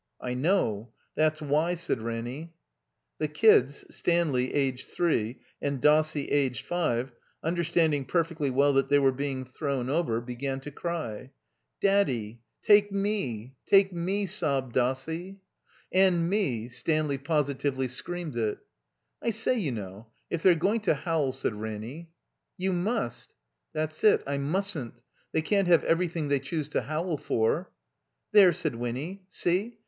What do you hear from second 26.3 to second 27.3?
choose to howl